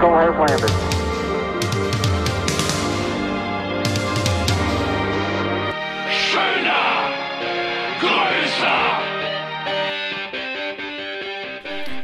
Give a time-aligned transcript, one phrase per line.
[0.00, 0.70] Eagle has landed.
[6.10, 7.10] Schöner,
[8.00, 8.78] größer.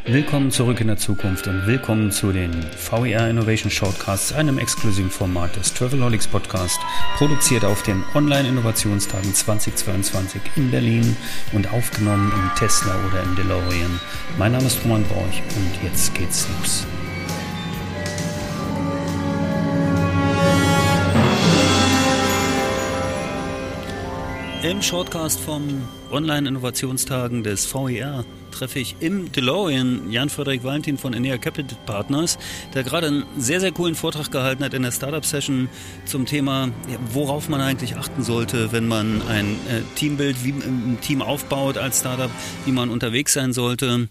[0.05, 5.57] Willkommen zurück in der Zukunft und willkommen zu den VER Innovation Shortcasts, einem exklusiven Format
[5.57, 6.79] des Travelholics Podcast,
[7.17, 11.17] produziert auf den Online-Innovationstagen 2022 in Berlin
[11.53, 14.01] und aufgenommen im Tesla oder im DeLorean.
[14.37, 16.87] Mein Name ist Roman Borch und jetzt geht's los.
[24.69, 31.79] Im Shortcast vom Online-Innovationstagen des VER treffe ich im DeLorean Jan-Frederik Valentin von Enea Capital
[31.87, 32.37] Partners,
[32.75, 35.69] der gerade einen sehr, sehr coolen Vortrag gehalten hat in der Startup-Session
[36.05, 36.71] zum Thema,
[37.13, 42.01] worauf man eigentlich achten sollte, wenn man ein äh, Teambild, wie ein Team aufbaut als
[42.01, 42.31] Startup,
[42.65, 44.09] wie man unterwegs sein sollte.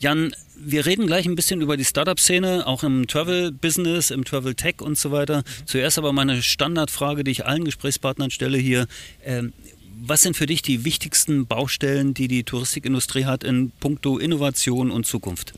[0.00, 4.98] Jan, wir reden gleich ein bisschen über die Startup-Szene, auch im Travel-Business, im Travel-Tech und
[4.98, 5.44] so weiter.
[5.64, 8.86] Zuerst aber meine Standardfrage, die ich allen Gesprächspartnern stelle hier.
[9.24, 9.54] Ähm,
[10.00, 15.06] was sind für dich die wichtigsten Baustellen, die die Touristikindustrie hat in puncto Innovation und
[15.06, 15.54] Zukunft?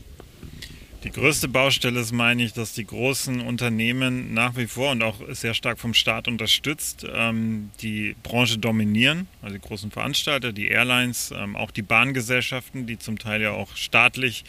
[1.03, 5.15] Die größte Baustelle ist, meine ich, dass die großen Unternehmen nach wie vor und auch
[5.29, 9.27] sehr stark vom Staat unterstützt, ähm, die Branche dominieren.
[9.41, 13.75] Also die großen Veranstalter, die Airlines, ähm, auch die Bahngesellschaften, die zum Teil ja auch
[13.75, 14.43] staatlich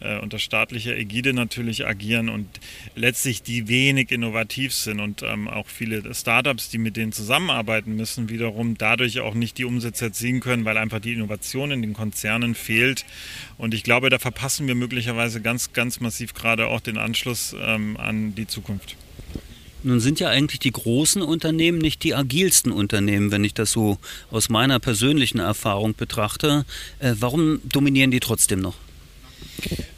[0.00, 2.46] äh, unter staatlicher Ägide natürlich agieren und
[2.94, 8.28] letztlich die wenig innovativ sind und ähm, auch viele Startups, die mit denen zusammenarbeiten müssen,
[8.28, 12.54] wiederum dadurch auch nicht die Umsätze erzielen können, weil einfach die Innovation in den Konzernen
[12.54, 13.04] fehlt.
[13.58, 17.96] Und ich glaube, da verpassen wir möglicherweise ganz, ganz massiv gerade auch den Anschluss ähm,
[17.96, 18.96] an die Zukunft.
[19.82, 23.98] Nun sind ja eigentlich die großen Unternehmen nicht die agilsten Unternehmen, wenn ich das so
[24.30, 26.64] aus meiner persönlichen Erfahrung betrachte.
[26.98, 28.74] Äh, warum dominieren die trotzdem noch?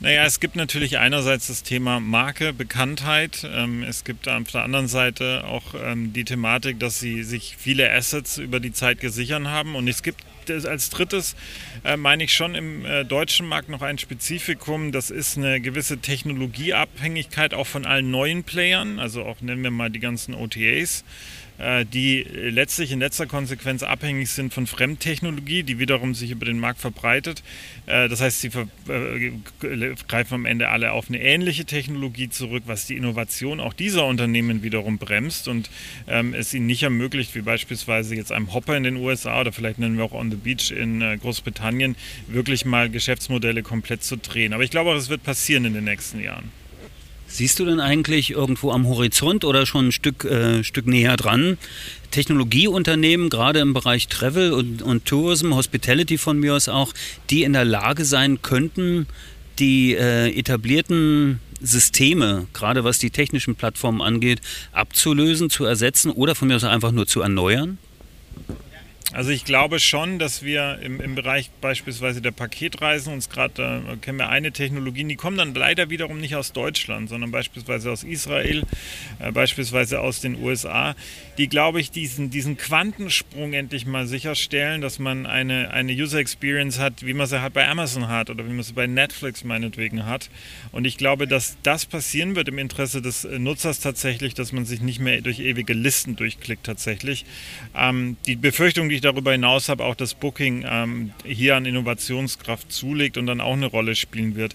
[0.00, 3.46] Naja, es gibt natürlich einerseits das Thema Marke, Bekanntheit.
[3.52, 7.92] Ähm, es gibt auf der anderen Seite auch ähm, die Thematik, dass sie sich viele
[7.92, 9.74] Assets über die Zeit gesichert haben.
[9.74, 11.36] Und es gibt als drittes,
[11.84, 14.92] äh, meine ich schon im äh, deutschen Markt noch ein Spezifikum.
[14.92, 19.90] Das ist eine gewisse Technologieabhängigkeit auch von allen neuen Playern, also auch nennen wir mal
[19.90, 21.04] die ganzen OTAs.
[21.58, 26.60] Äh, die letztlich in letzter Konsequenz abhängig sind von Fremdtechnologie, die wiederum sich über den
[26.60, 27.42] Markt verbreitet.
[27.86, 28.50] Äh, das heißt, sie
[28.88, 29.32] äh,
[30.06, 34.62] greifen am Ende alle auf eine ähnliche Technologie zurück, was die Innovation auch dieser Unternehmen
[34.62, 35.68] wiederum bremst und
[36.06, 39.80] ähm, es ihnen nicht ermöglicht, wie beispielsweise jetzt einem Hopper in den USA oder vielleicht
[39.80, 44.52] nennen wir auch On the Beach in Großbritannien, wirklich mal Geschäftsmodelle komplett zu drehen.
[44.52, 46.50] Aber ich glaube auch, es wird passieren in den nächsten Jahren.
[47.30, 51.58] Siehst du denn eigentlich irgendwo am Horizont oder schon ein Stück, äh, Stück näher dran
[52.10, 56.94] Technologieunternehmen, gerade im Bereich Travel und, und Tourism, Hospitality von mir aus auch,
[57.30, 59.06] die in der Lage sein könnten,
[59.58, 64.40] die äh, etablierten Systeme, gerade was die technischen Plattformen angeht,
[64.72, 67.78] abzulösen, zu ersetzen oder von mir aus einfach nur zu erneuern?
[69.14, 73.96] Also ich glaube schon, dass wir im, im Bereich beispielsweise der Paketreisen uns gerade, äh,
[73.96, 78.04] kennen wir eine Technologie, die kommen dann leider wiederum nicht aus Deutschland, sondern beispielsweise aus
[78.04, 78.64] Israel,
[79.18, 80.94] äh, beispielsweise aus den USA,
[81.38, 86.78] die, glaube ich, diesen, diesen Quantensprung endlich mal sicherstellen, dass man eine, eine User Experience
[86.78, 90.04] hat, wie man sie halt bei Amazon hat oder wie man sie bei Netflix meinetwegen
[90.04, 90.28] hat.
[90.70, 94.66] Und ich glaube, dass das passieren wird im Interesse des äh, Nutzers tatsächlich, dass man
[94.66, 97.24] sich nicht mehr durch ewige Listen durchklickt tatsächlich.
[97.74, 102.70] Ähm, die Befürchtung, die ich darüber hinaus habe, auch das Booking ähm, hier an Innovationskraft
[102.70, 104.54] zulegt und dann auch eine Rolle spielen wird.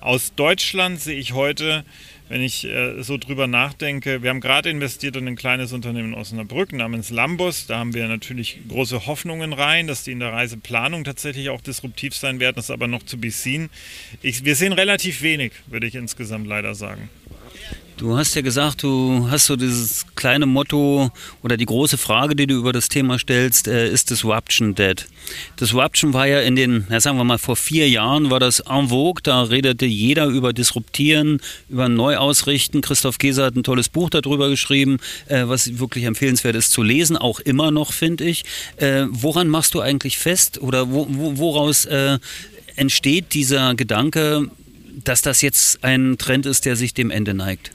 [0.00, 1.84] Aus Deutschland sehe ich heute,
[2.30, 6.32] wenn ich äh, so drüber nachdenke, wir haben gerade investiert in ein kleines Unternehmen aus
[6.32, 7.66] Osnabrück namens Lambus.
[7.66, 12.14] Da haben wir natürlich große Hoffnungen rein, dass die in der Reiseplanung tatsächlich auch disruptiv
[12.14, 12.54] sein werden.
[12.56, 13.68] Das ist aber noch zu be seen.
[14.22, 17.10] Ich, wir sehen relativ wenig, würde ich insgesamt leider sagen.
[18.00, 21.10] Du hast ja gesagt, du hast so dieses kleine Motto
[21.42, 25.06] oder die große Frage, die du über das Thema stellst, äh, ist Disruption dead?
[25.60, 28.88] Disruption war ja in den, ja, sagen wir mal, vor vier Jahren war das en
[28.88, 32.80] vogue, da redete jeder über Disruptieren, über Neuausrichten.
[32.80, 34.96] Christoph Geser hat ein tolles Buch darüber geschrieben,
[35.26, 38.44] äh, was wirklich empfehlenswert ist zu lesen, auch immer noch, finde ich.
[38.78, 42.18] Äh, woran machst du eigentlich fest oder wo, wo, woraus äh,
[42.76, 44.48] entsteht dieser Gedanke,
[44.92, 47.72] dass das jetzt ein Trend ist, der sich dem Ende neigt?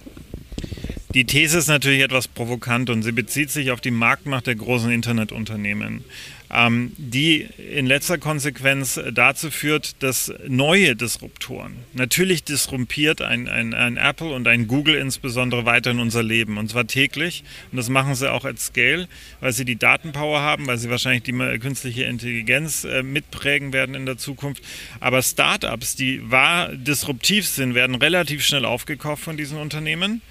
[1.14, 4.92] Die These ist natürlich etwas provokant und sie bezieht sich auf die Marktmacht der großen
[4.92, 6.04] Internetunternehmen.
[6.52, 13.98] Ähm, die in letzter Konsequenz dazu führt, dass neue Disruptoren, natürlich disrumpiert ein, ein, ein
[13.98, 18.16] Apple und ein Google insbesondere weiter in unser Leben und zwar täglich und das machen
[18.16, 19.08] sie auch at Scale,
[19.40, 24.06] weil sie die Datenpower haben, weil sie wahrscheinlich die künstliche Intelligenz äh, mitprägen werden in
[24.06, 24.64] der Zukunft.
[25.00, 30.22] Aber Startups, die wahr disruptiv sind, werden relativ schnell aufgekauft von diesen Unternehmen.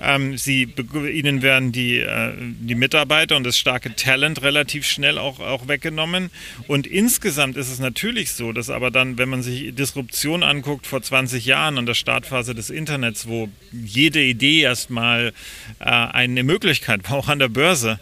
[0.00, 0.68] Ähm, sie,
[1.12, 6.30] ihnen werden die, äh, die Mitarbeiter und das starke Talent relativ schnell auch, auch weggenommen.
[6.68, 11.02] Und insgesamt ist es natürlich so, dass aber dann, wenn man sich Disruption anguckt vor
[11.02, 15.32] 20 Jahren an der Startphase des Internets, wo jede Idee erstmal
[15.78, 17.98] äh, eine Möglichkeit war, auch an der Börse,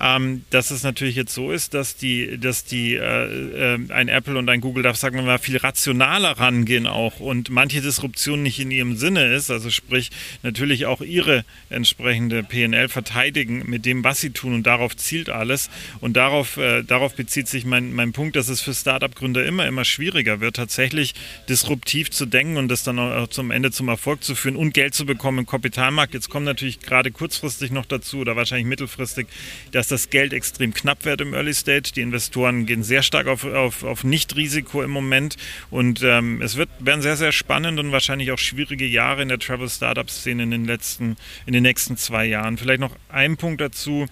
[0.00, 4.36] ähm, dass es natürlich jetzt so ist, dass die, dass die äh, äh, ein Apple
[4.36, 8.60] und ein Google, darf sagen wir mal, viel rationaler rangehen auch und manche Disruption nicht
[8.60, 10.10] in ihrem Sinne ist, also sprich
[10.42, 15.70] natürlich auch ihre entsprechende PNL verteidigen mit dem, was sie tun und darauf zielt alles
[16.00, 19.84] und darauf, äh, darauf bezieht sich mein, mein Punkt, dass es für Startup-Gründer immer, immer
[19.84, 21.14] schwieriger wird, tatsächlich
[21.46, 24.94] disruptiv zu denken und das dann auch zum Ende zum Erfolg zu führen und Geld
[24.94, 26.14] zu bekommen im Kapitalmarkt.
[26.14, 29.26] Jetzt kommt natürlich gerade kurzfristig noch dazu oder wahrscheinlich mittelfristig,
[29.72, 31.92] dass das Geld extrem knapp wird im Early Stage.
[31.94, 35.36] Die Investoren gehen sehr stark auf, auf, auf Nicht-Risiko im Moment
[35.70, 39.38] und ähm, es wird, werden sehr, sehr spannend und wahrscheinlich auch schwierige Jahre in der
[39.38, 42.56] Travel-Startup-Szene in in den nächsten zwei Jahren.
[42.56, 44.06] Vielleicht noch ein Punkt dazu.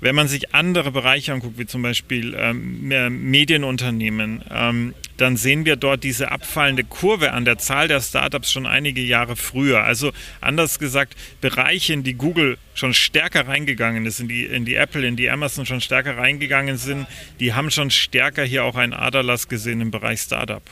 [0.00, 5.76] Wenn man sich andere Bereiche anguckt, wie zum Beispiel ähm, Medienunternehmen, ähm, dann sehen wir
[5.76, 9.82] dort diese abfallende Kurve an der Zahl der Startups schon einige Jahre früher.
[9.82, 14.74] Also anders gesagt, Bereiche, in die Google schon stärker reingegangen ist, in die, in die
[14.74, 17.06] Apple, in die Amazon schon stärker reingegangen sind,
[17.40, 20.62] die haben schon stärker hier auch einen Aderlass gesehen im Bereich Startup.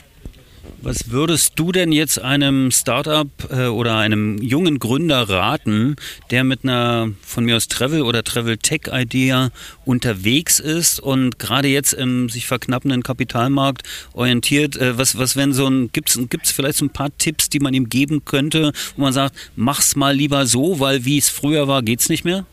[0.84, 5.96] Was würdest du denn jetzt einem Startup äh, oder einem jungen Gründer raten,
[6.30, 9.50] der mit einer von mir aus Travel oder Travel Tech Idea
[9.86, 13.82] unterwegs ist und gerade jetzt im sich verknappenden Kapitalmarkt
[14.12, 14.76] orientiert?
[14.76, 17.72] Äh, was, was wenn so ein, gibt es vielleicht so ein paar Tipps, die man
[17.72, 21.82] ihm geben könnte, wo man sagt, mach's mal lieber so, weil wie es früher war,
[21.82, 22.44] geht's nicht mehr?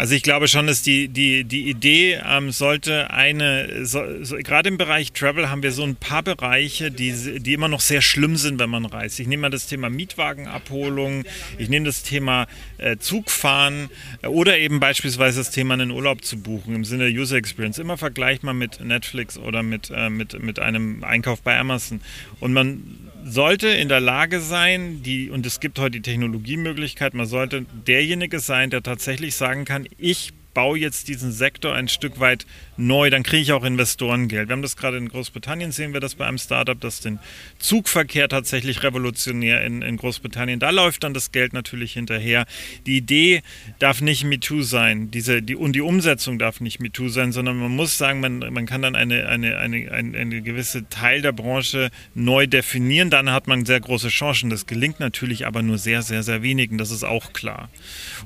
[0.00, 4.70] Also ich glaube schon, dass die, die, die Idee ähm, sollte eine, so, so, gerade
[4.70, 8.36] im Bereich Travel haben wir so ein paar Bereiche, die, die immer noch sehr schlimm
[8.36, 9.20] sind, wenn man reist.
[9.20, 11.24] Ich nehme mal das Thema Mietwagenabholung,
[11.58, 12.46] ich nehme das Thema
[12.78, 13.90] äh, Zugfahren
[14.22, 17.76] äh, oder eben beispielsweise das Thema einen Urlaub zu buchen im Sinne der User Experience.
[17.76, 22.00] Immer vergleichbar mit Netflix oder mit, äh, mit, mit einem Einkauf bei Amazon.
[22.40, 27.26] Und man sollte in der Lage sein, die, und es gibt heute die Technologiemöglichkeit, man
[27.26, 32.46] sollte derjenige sein, der tatsächlich sagen kann, ich baue jetzt diesen Sektor ein Stück weit
[32.76, 34.48] neu, dann kriege ich auch Investorengeld.
[34.48, 37.18] Wir haben das gerade in Großbritannien, sehen wir das bei einem Startup, das den
[37.58, 40.58] Zugverkehr tatsächlich revolutionär in, in Großbritannien.
[40.60, 42.46] Da läuft dann das Geld natürlich hinterher.
[42.86, 43.42] Die Idee
[43.78, 47.70] darf nicht MeToo sein, diese, die, und die Umsetzung darf nicht MeToo sein, sondern man
[47.70, 51.90] muss sagen, man, man kann dann eine, eine, eine, eine, eine gewisse Teil der Branche
[52.14, 53.10] neu definieren.
[53.10, 54.50] Dann hat man sehr große Chancen.
[54.50, 56.78] Das gelingt natürlich aber nur sehr, sehr, sehr wenigen.
[56.78, 57.70] Das ist auch klar.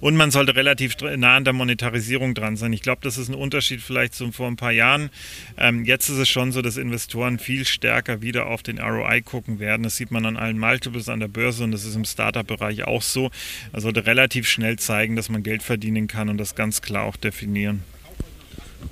[0.01, 2.73] Und man sollte relativ nah an der Monetarisierung dran sein.
[2.73, 5.11] Ich glaube, das ist ein Unterschied vielleicht zum vor ein paar Jahren.
[5.59, 9.59] Ähm, jetzt ist es schon so, dass Investoren viel stärker wieder auf den ROI gucken
[9.59, 9.83] werden.
[9.83, 13.03] Das sieht man an allen Multiples an der Börse und das ist im Startup-Bereich auch
[13.03, 13.31] so.
[13.73, 17.17] Man sollte relativ schnell zeigen, dass man Geld verdienen kann und das ganz klar auch
[17.17, 17.83] definieren.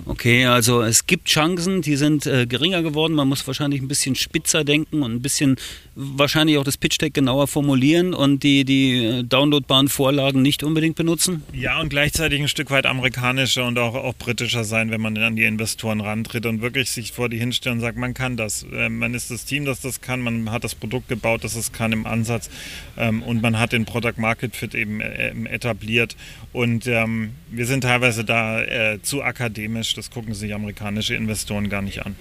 [0.07, 3.15] Okay, also es gibt Chancen, die sind äh, geringer geworden.
[3.15, 5.57] Man muss wahrscheinlich ein bisschen spitzer denken und ein bisschen
[5.95, 10.97] wahrscheinlich auch das Pitch Deck genauer formulieren und die, die äh, downloadbaren Vorlagen nicht unbedingt
[10.97, 11.43] benutzen.
[11.53, 15.37] Ja, und gleichzeitig ein Stück weit amerikanischer und auch, auch britischer sein, wenn man an
[15.37, 18.65] die Investoren rantritt und wirklich sich vor die hinstellt und sagt, man kann das.
[18.73, 21.73] Äh, man ist das Team, das das kann, man hat das Produkt gebaut, das es
[21.73, 22.51] kann im Ansatz
[22.97, 26.17] ähm, und man hat den Product Market Fit eben äh, etabliert.
[26.53, 31.83] Und ähm, wir sind teilweise da äh, zu akademisch das gucken sich amerikanische Investoren gar
[31.83, 32.17] nicht an.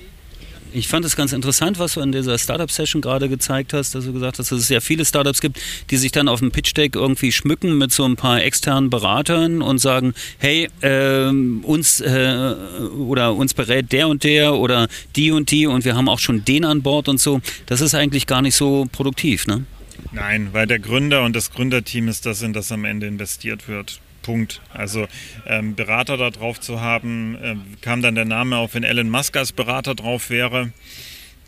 [0.73, 4.13] Ich fand es ganz interessant, was du in dieser Startup-Session gerade gezeigt hast, dass du
[4.13, 5.59] gesagt hast, dass es sehr viele Startups gibt,
[5.89, 9.79] die sich dann auf dem Pitch-Deck irgendwie schmücken mit so ein paar externen Beratern und
[9.79, 12.55] sagen, hey, äh, uns äh,
[12.97, 16.45] oder uns berät der und der oder die und die und wir haben auch schon
[16.45, 17.41] den an Bord und so.
[17.65, 19.65] Das ist eigentlich gar nicht so produktiv, ne?
[20.13, 23.99] Nein, weil der Gründer und das Gründerteam ist das, in das am Ende investiert wird.
[24.21, 24.61] Punkt.
[24.73, 25.07] Also
[25.45, 29.35] ähm, Berater da drauf zu haben, äh, kam dann der Name auf, wenn Elon Musk
[29.37, 30.71] als Berater drauf wäre.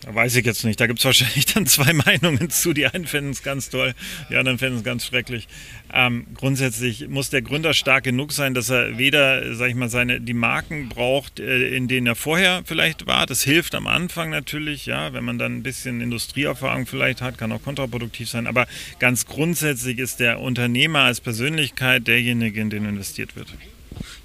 [0.06, 0.80] Weiß ich jetzt nicht.
[0.80, 2.74] Da gibt es wahrscheinlich dann zwei Meinungen zu.
[2.74, 3.94] Die einen finden es ganz toll,
[4.30, 5.48] die anderen finden es ganz schrecklich.
[5.94, 10.20] Ähm, grundsätzlich muss der Gründer stark genug sein, dass er weder, sag ich mal, seine,
[10.20, 13.26] die Marken braucht, äh, in denen er vorher vielleicht war.
[13.26, 17.52] Das hilft am Anfang natürlich, ja, wenn man dann ein bisschen Industrieerfahrung vielleicht hat, kann
[17.52, 18.48] auch kontraproduktiv sein.
[18.48, 18.68] Aber
[19.00, 23.54] ganz grundsätzlich ist der Unternehmer als Persönlichkeit derjenige, in den investiert wird.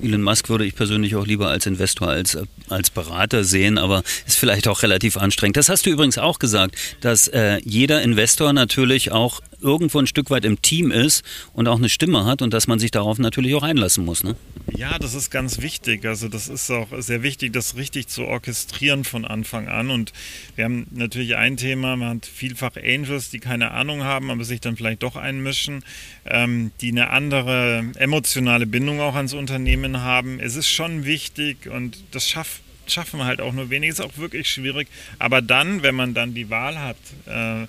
[0.03, 2.39] Elon Musk würde ich persönlich auch lieber als Investor als,
[2.69, 5.57] als Berater sehen, aber ist vielleicht auch relativ anstrengend.
[5.57, 10.31] Das hast du übrigens auch gesagt, dass äh, jeder Investor natürlich auch irgendwo ein Stück
[10.31, 13.55] weit im Team ist und auch eine Stimme hat und dass man sich darauf natürlich
[13.55, 14.23] auch einlassen muss.
[14.23, 14.37] Ne?
[14.75, 16.05] Ja, das ist ganz wichtig.
[16.05, 19.91] Also das ist auch sehr wichtig, das richtig zu orchestrieren von Anfang an.
[19.91, 20.13] Und
[20.57, 24.61] wir haben natürlich ein Thema, man hat vielfach Angels, die keine Ahnung haben, aber sich
[24.61, 25.85] dann vielleicht doch einmischen,
[26.27, 30.39] ähm, die eine andere emotionale Bindung auch ans Unternehmen haben.
[30.41, 34.49] Es ist schon wichtig und das schafft schaffen halt auch nur wenig, ist auch wirklich
[34.49, 34.89] schwierig.
[35.19, 36.97] Aber dann, wenn man dann die Wahl hat,
[37.27, 37.67] äh,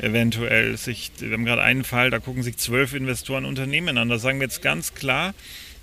[0.00, 4.08] eventuell sich, wir haben gerade einen Fall, da gucken sich zwölf Investoren Unternehmen an.
[4.08, 5.34] Da sagen wir jetzt ganz klar,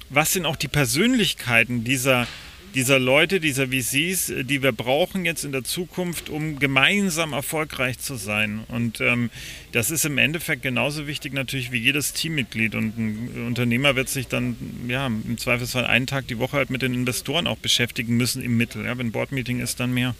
[0.09, 2.27] was sind auch die Persönlichkeiten dieser,
[2.75, 8.15] dieser Leute, dieser VCs, die wir brauchen jetzt in der Zukunft, um gemeinsam erfolgreich zu
[8.15, 8.63] sein.
[8.67, 9.29] Und ähm,
[9.71, 12.75] das ist im Endeffekt genauso wichtig natürlich wie jedes Teammitglied.
[12.75, 14.57] Und ein Unternehmer wird sich dann
[14.87, 18.57] ja, im Zweifelsfall einen Tag die Woche halt mit den Investoren auch beschäftigen müssen im
[18.57, 18.85] Mittel.
[18.85, 20.15] Ja, wenn Boardmeeting ist, dann mehr.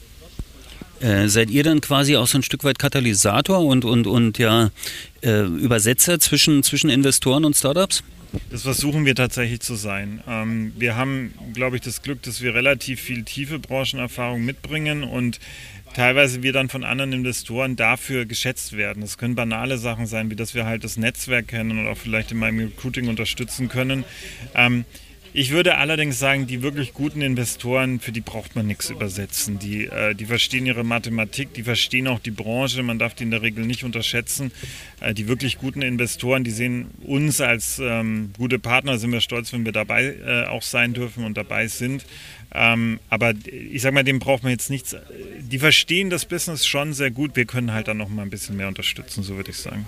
[1.02, 4.72] Äh, seid ihr dann quasi auch so ein Stück weit Katalysator und, und, und ja,
[5.22, 8.04] äh, Übersetzer zwischen, zwischen Investoren und Startups?
[8.50, 10.22] Das versuchen wir tatsächlich zu sein.
[10.28, 15.40] Ähm, wir haben, glaube ich, das Glück, dass wir relativ viel tiefe Branchenerfahrung mitbringen und
[15.94, 19.02] teilweise wir dann von anderen Investoren dafür geschätzt werden.
[19.02, 22.32] Das können banale Sachen sein, wie dass wir halt das Netzwerk kennen und auch vielleicht
[22.32, 24.04] in meinem Recruiting unterstützen können.
[24.54, 24.86] Ähm,
[25.38, 29.60] ich würde allerdings sagen, die wirklich guten Investoren, für die braucht man nichts übersetzen.
[29.60, 33.32] Die, äh, die verstehen ihre Mathematik, die verstehen auch die Branche, man darf die in
[33.32, 34.54] der Regel nicht unterschätzen.
[35.02, 39.52] Äh, die wirklich guten Investoren, die sehen uns als ähm, gute Partner, sind wir stolz,
[39.52, 42.06] wenn wir dabei äh, auch sein dürfen und dabei sind.
[42.54, 44.96] Ähm, aber ich sage mal, dem braucht man jetzt nichts.
[45.42, 47.36] Die verstehen das Business schon sehr gut.
[47.36, 49.86] Wir können halt dann noch mal ein bisschen mehr unterstützen, so würde ich sagen.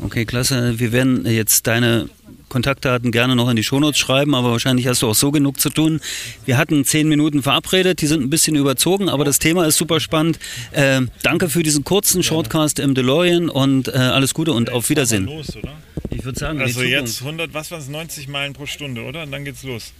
[0.00, 0.78] Okay, klasse.
[0.78, 2.08] Wir werden jetzt deine
[2.48, 5.70] Kontaktdaten gerne noch in die Shownotes schreiben, aber wahrscheinlich hast du auch so genug zu
[5.70, 6.00] tun.
[6.44, 10.00] Wir hatten zehn Minuten verabredet, die sind ein bisschen überzogen, aber das Thema ist super
[10.00, 10.38] spannend.
[10.72, 15.26] Äh, danke für diesen kurzen Shortcast im DeLorean und äh, alles Gute und auf Wiedersehen.
[15.26, 15.72] Los, oder?
[16.10, 19.24] Ich würde sagen, also jetzt 100, was waren es, 90 Meilen pro Stunde, oder?
[19.24, 19.92] Und dann geht's los.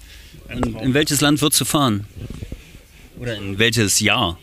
[0.48, 2.06] in welches Land würdest du fahren?
[3.18, 4.38] Oder in welches Jahr?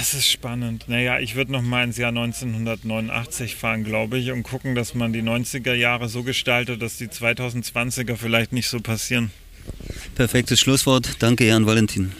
[0.00, 0.86] Das ist spannend.
[0.88, 5.12] Naja, ich würde noch mal ins Jahr 1989 fahren, glaube ich, und gucken, dass man
[5.12, 9.30] die 90er Jahre so gestaltet, dass die 2020er vielleicht nicht so passieren.
[10.14, 11.16] Perfektes Schlusswort.
[11.18, 12.12] Danke, Jan Valentin.